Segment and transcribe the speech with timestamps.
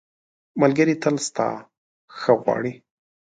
[0.61, 1.47] ملګری تل ستا
[2.17, 2.73] ښه غواړي.